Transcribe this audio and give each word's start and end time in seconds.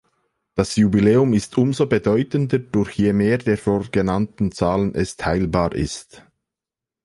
Das 0.55 0.77
Jubiläum 0.77 1.31
ist 1.35 1.55
umso 1.59 1.85
bedeutender, 1.85 2.57
durch 2.57 2.89
je 2.93 3.13
mehr 3.13 3.37
der 3.37 3.55
vorgenannten 3.55 4.51
Zahlen 4.51 4.95
es 4.95 5.15
teilbar 5.15 5.73
ist. 5.75 6.25